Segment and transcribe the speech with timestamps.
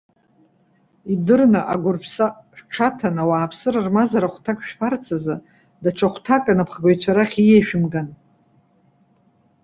[1.13, 5.35] Идырны, агәырԥса шәҽаҭаны, ауааԥсыра рмазара ахәҭак шәфарц азы,
[5.83, 8.07] даҽа хәҭак анапхгаҩцәа рахь ииашәымган.